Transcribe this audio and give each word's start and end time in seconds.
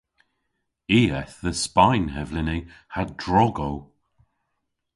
I 0.99 1.01
eth 1.19 1.37
dhe 1.45 1.53
Spayn 1.65 2.05
hevleni 2.15 2.59
ha 2.93 3.01
drog 3.21 3.57
o. 3.69 3.71